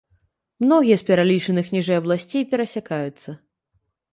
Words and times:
Многія 0.63 0.95
з 1.01 1.05
пералічаных 1.09 1.69
ніжэй 1.75 1.97
абласцей 2.01 2.43
перасякаюцца. 2.55 3.29